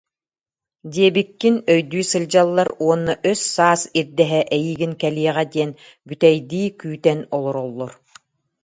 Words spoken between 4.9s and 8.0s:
кэлиэҕэ диэн бүтэйдии күүтэн олороллор